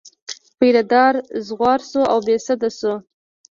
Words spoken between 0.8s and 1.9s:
دار غوځار